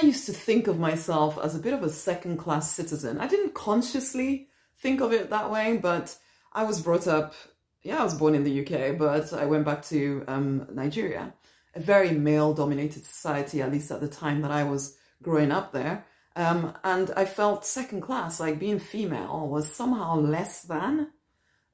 [0.00, 3.18] I used to think of myself as a bit of a second class citizen.
[3.18, 4.48] I didn't consciously
[4.80, 6.16] think of it that way, but
[6.52, 7.34] I was brought up,
[7.82, 11.34] yeah, I was born in the UK, but I went back to um, Nigeria,
[11.74, 15.72] a very male dominated society, at least at the time that I was growing up
[15.72, 16.04] there.
[16.36, 21.10] Um, and I felt second class, like being female was somehow less than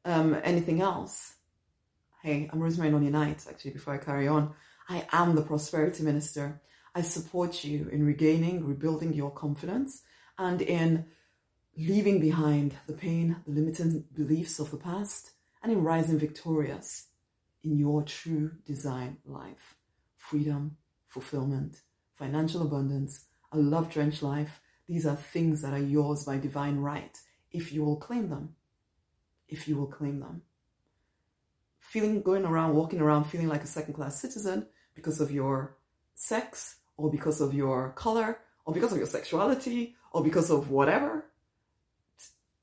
[0.07, 1.35] um, anything else.
[2.23, 4.55] Hey, I'm Rosemary Nonny Knight, actually, before I carry on.
[4.89, 6.63] I am the prosperity minister.
[6.95, 10.03] I support you in regaining, rebuilding your confidence
[10.39, 11.07] and in
[11.77, 17.07] leaving behind the pain, the limiting beliefs of the past, and in rising victorious
[17.65, 19.75] in your true design life.
[20.19, 20.77] Freedom,
[21.09, 21.81] fulfillment,
[22.15, 24.61] financial abundance, a love drenched life.
[24.87, 27.19] These are things that are yours by divine right
[27.51, 28.55] if you will claim them.
[29.49, 30.43] If you will claim them.
[31.81, 35.77] Feeling, going around, walking around feeling like a second class citizen because of your
[36.15, 41.27] sex or because of your color or because of your sexuality or because of whatever,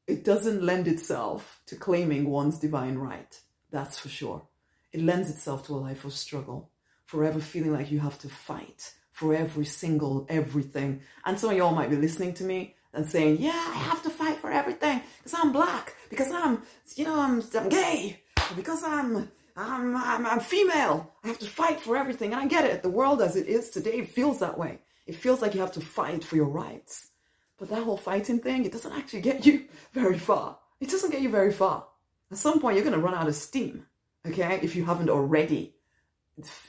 [0.07, 3.39] it doesn't lend itself to claiming one's divine right.
[3.71, 4.43] That's for sure.
[4.91, 6.69] It lends itself to a life of struggle,
[7.05, 11.01] forever feeling like you have to fight for every single everything.
[11.25, 14.09] And some of y'all might be listening to me and saying, yeah, I have to
[14.09, 16.63] fight for everything because I'm black, because I'm,
[16.95, 18.21] you know, I'm, I'm gay,
[18.55, 21.11] because I'm I'm, I'm, I'm female.
[21.23, 22.33] I have to fight for everything.
[22.33, 22.83] And I get it.
[22.83, 24.79] The world as it is today feels that way.
[25.05, 27.09] It feels like you have to fight for your rights.
[27.57, 30.57] But that whole fighting thing, it doesn't actually get you very far.
[30.79, 31.85] It doesn't get you very far.
[32.31, 33.85] At some point, you're going to run out of steam,
[34.25, 34.59] okay?
[34.63, 35.75] If you haven't already.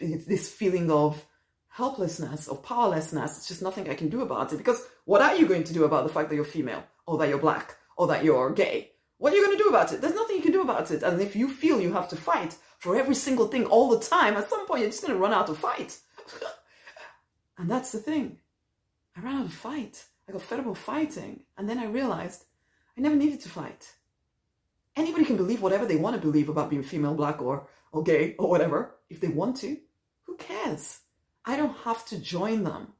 [0.01, 1.25] This feeling of
[1.69, 4.59] helplessness, of powerlessness, it's just nothing I can do about it.
[4.59, 7.29] Because what are you going to do about the fact that you're female, or that
[7.29, 8.91] you're black, or that you're gay?
[9.19, 10.01] What are you going to do about it?
[10.01, 11.05] There's nothing you can do about it.
[11.05, 14.37] And if you feel you have to fight for every single thing all the time,
[14.37, 15.97] at some point you're just going to run out of fight.
[17.59, 18.39] and that's the thing.
[19.17, 20.05] I ran out of fight.
[20.29, 21.45] I got fed up with fighting.
[21.57, 22.43] And then I realized
[22.99, 23.95] I never needed to fight.
[24.97, 28.35] Anybody can believe whatever they want to believe about being female, black, or, or gay,
[28.37, 29.77] or whatever, if they want to.
[30.25, 30.99] Who cares?
[31.45, 32.95] I don't have to join them.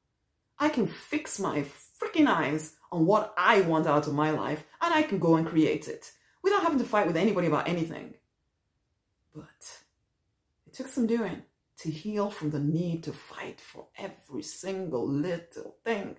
[0.61, 1.65] I can fix my
[2.01, 5.45] freaking eyes on what I want out of my life and I can go and
[5.45, 8.15] create it without having to fight with anybody about anything.
[9.35, 9.83] But
[10.67, 11.43] it took some doing
[11.79, 16.17] to heal from the need to fight for every single little thing.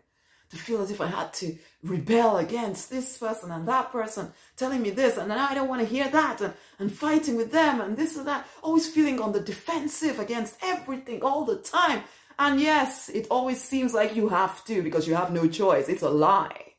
[0.49, 4.83] To feel as if I had to rebel against this person and that person telling
[4.83, 7.81] me this, and then I don't want to hear that, and, and fighting with them,
[7.81, 8.45] and this and that.
[8.61, 12.03] Always feeling on the defensive against everything all the time.
[12.37, 15.89] And yes, it always seems like you have to because you have no choice.
[15.89, 16.73] It's a lie,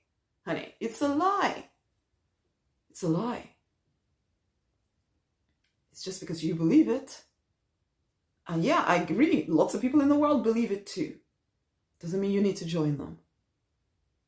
[0.47, 0.75] honey.
[0.79, 1.69] It's a lie.
[2.91, 3.54] It's a lie.
[5.95, 7.23] It's just because you believe it.
[8.49, 9.47] And yeah, I agree.
[9.49, 11.15] Lots of people in the world believe it too.
[12.01, 13.19] Doesn't mean you need to join them.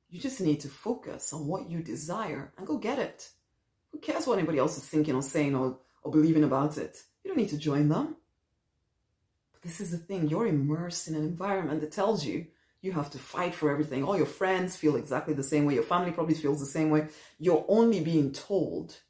[0.09, 3.29] You just need to focus on what you desire and go get it.
[3.91, 7.03] Who cares what anybody else is thinking or saying or, or believing about it?
[7.25, 8.15] You don't need to join them.
[9.53, 12.47] But this is the thing you're immersed in an environment that tells you
[12.81, 14.05] you have to fight for everything.
[14.05, 15.75] All your friends feel exactly the same way.
[15.75, 17.09] Your family probably feels the same way.
[17.41, 19.01] You're only being told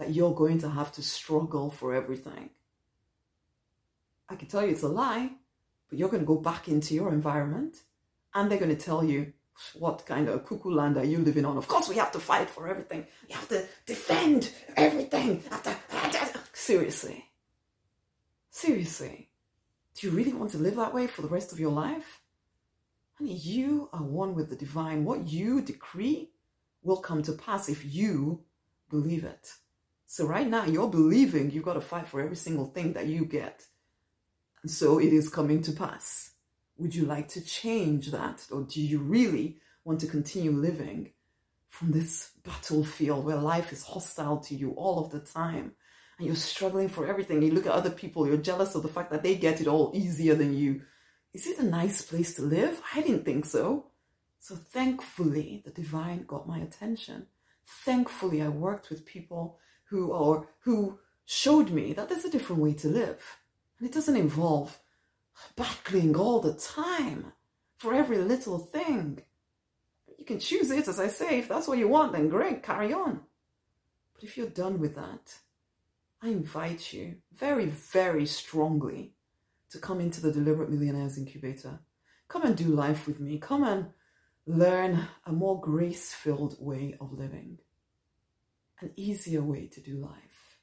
[0.00, 2.48] that you're going to have to struggle for everything.
[4.30, 5.30] I can tell you it's a lie,
[5.88, 7.76] but you're going to go back into your environment
[8.34, 9.34] and they're going to tell you
[9.74, 11.58] what kind of cuckoo land are you living on.
[11.58, 13.06] Of course, we have to fight for everything.
[13.28, 15.42] We have to defend everything.
[16.54, 17.26] Seriously.
[18.48, 19.28] Seriously.
[19.96, 22.22] Do you really want to live that way for the rest of your life?
[23.18, 25.04] Honey, you are one with the divine.
[25.04, 26.30] What you decree
[26.82, 28.44] will come to pass if you
[28.88, 29.52] believe it.
[30.12, 33.24] So right now, you're believing you've got to fight for every single thing that you
[33.24, 33.64] get.
[34.60, 36.32] And so it is coming to pass.
[36.78, 38.44] Would you like to change that?
[38.50, 41.12] Or do you really want to continue living
[41.68, 45.74] from this battlefield where life is hostile to you all of the time?
[46.18, 47.40] And you're struggling for everything.
[47.40, 49.92] You look at other people, you're jealous of the fact that they get it all
[49.94, 50.82] easier than you.
[51.34, 52.82] Is it a nice place to live?
[52.96, 53.86] I didn't think so.
[54.40, 57.28] So thankfully, the divine got my attention.
[57.84, 59.60] Thankfully, I worked with people
[59.90, 63.38] who or who showed me that there's a different way to live.
[63.78, 64.78] And it doesn't involve
[65.56, 67.32] battling all the time
[67.76, 69.22] for every little thing.
[70.18, 71.38] You can choose it, as I say.
[71.38, 73.20] If that's what you want, then great, carry on.
[74.14, 75.34] But if you're done with that,
[76.22, 79.14] I invite you very, very strongly
[79.70, 81.80] to come into the Deliberate Millionaires Incubator.
[82.28, 83.38] Come and do life with me.
[83.38, 83.86] Come and
[84.46, 87.58] learn a more grace filled way of living
[88.80, 90.58] an easier way to do life.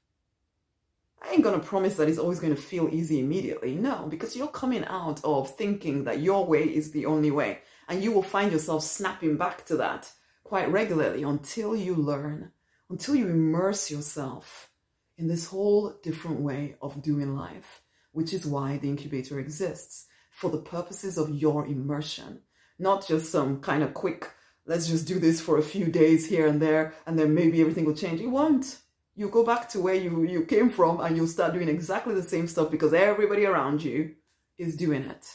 [1.21, 3.75] I ain't to promise that it's always to feel easy immediately.
[3.75, 7.59] No, because you're coming out of thinking that your way is the only way.
[7.89, 10.11] And you will find yourself snapping back to that
[10.43, 12.51] quite regularly until you learn,
[12.89, 14.69] until you immerse yourself
[15.17, 17.81] in this whole different way of doing life,
[18.11, 22.41] which is why the incubator exists for the purposes of your immersion,
[22.77, 24.29] not just some kind of quick,
[24.67, 27.85] let's just do this for a few days here and there, and then maybe everything
[27.85, 28.21] will change.
[28.21, 28.79] It won't.
[29.15, 32.21] You go back to where you, you came from and you'll start doing exactly the
[32.21, 34.13] same stuff because everybody around you
[34.59, 35.25] is doing it.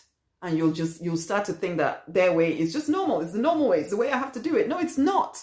[0.41, 3.23] And you'll just, you'll start to think that their way is just normal.
[3.23, 3.81] It's the normal way.
[3.81, 4.69] It's the way I have to do it.
[4.69, 5.43] No, it's not.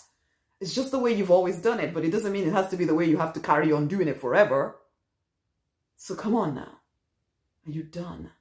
[0.62, 2.77] It's just the way you've always done it, but it doesn't mean it has to
[2.77, 4.77] be the way you have to carry on doing it forever.
[5.97, 6.80] So come on now.
[7.68, 8.31] Are you done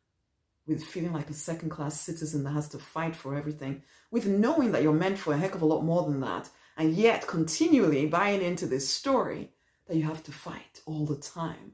[0.69, 3.83] with feeling like a second class citizen that has to fight for everything?
[4.11, 6.95] With knowing that you're meant for a heck of a lot more than that, and
[6.95, 9.51] yet continually buying into this story
[9.89, 11.73] that you have to fight all the time.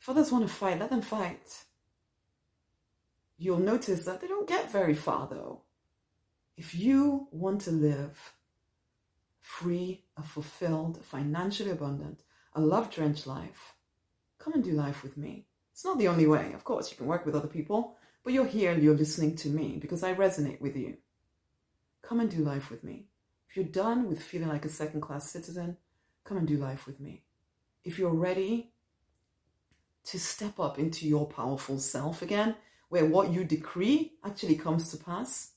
[0.00, 1.64] If others want to fight, let them fight.
[3.38, 5.62] You'll notice that they don't get very far though.
[6.56, 8.34] If you want to live
[9.40, 12.22] free, a fulfilled, financially abundant,
[12.54, 13.74] a love drenched life,
[14.38, 15.46] come and do life with me.
[15.74, 16.52] It's not the only way.
[16.52, 19.48] Of course, you can work with other people, but you're here and you're listening to
[19.48, 20.98] me because I resonate with you.
[22.00, 23.08] Come and do life with me.
[23.50, 25.76] If you're done with feeling like a second class citizen,
[26.22, 27.24] come and do life with me.
[27.82, 28.72] If you're ready
[30.04, 32.54] to step up into your powerful self again,
[32.88, 35.54] where what you decree actually comes to pass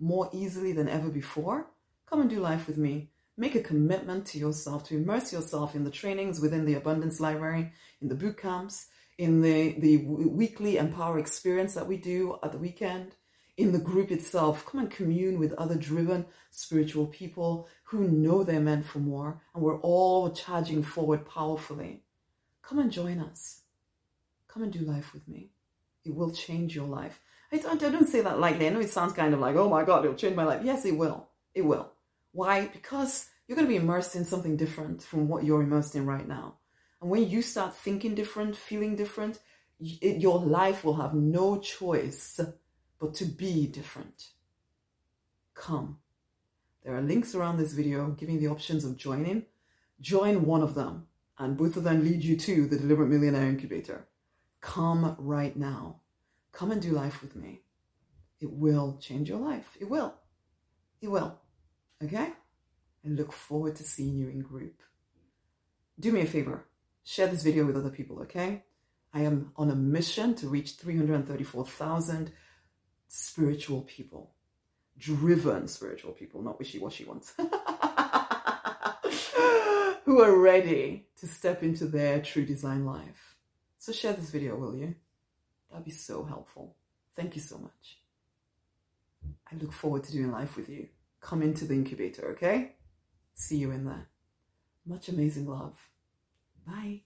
[0.00, 1.66] more easily than ever before,
[2.06, 3.10] come and do life with me.
[3.36, 7.70] Make a commitment to yourself to immerse yourself in the trainings within the Abundance Library,
[8.00, 8.86] in the boot camps,
[9.18, 13.16] in the, the weekly Empower experience that we do at the weekend,
[13.56, 14.64] in the group itself.
[14.64, 19.62] Come and commune with other driven spiritual people who know they're meant for more and
[19.62, 22.04] we're all charging forward powerfully.
[22.62, 23.62] Come and join us.
[24.46, 25.50] Come and do life with me.
[26.04, 27.20] It will change your life.
[27.50, 28.66] I don't, I don't say that lightly.
[28.66, 30.62] I know it sounds kind of like, oh my God, it'll change my life.
[30.64, 31.28] Yes, it will.
[31.54, 31.90] It will.
[32.32, 32.66] Why?
[32.66, 36.28] Because you're going to be immersed in something different from what you're immersed in right
[36.28, 36.58] now.
[37.00, 39.38] And when you start thinking different, feeling different,
[39.80, 42.40] it, your life will have no choice
[42.98, 44.28] but to be different.
[45.54, 45.98] Come.
[46.84, 49.44] There are links around this video giving the options of joining.
[50.00, 51.06] Join one of them,
[51.38, 54.06] and both of them lead you to the Deliberate Millionaire Incubator.
[54.60, 56.00] Come right now.
[56.52, 57.62] Come and do life with me.
[58.40, 59.76] It will change your life.
[59.80, 60.14] It will.
[61.00, 61.38] It will.
[62.02, 62.32] Okay?
[63.04, 64.82] I look forward to seeing you in group.
[65.98, 66.64] Do me a favor,
[67.08, 68.62] share this video with other people, okay?
[69.14, 72.30] I am on a mission to reach 334,000
[73.08, 74.34] spiritual people,
[74.98, 77.32] driven spiritual people, not wishy-washy ones,
[80.04, 83.36] who are ready to step into their true design life.
[83.78, 84.94] So share this video, will you?
[85.70, 86.76] That'd be so helpful.
[87.16, 88.00] Thank you so much.
[89.50, 90.88] I look forward to doing life with you.
[91.22, 92.72] Come into the incubator, okay?
[93.34, 94.08] See you in there.
[94.84, 95.78] Much amazing love.
[96.68, 97.02] Bye.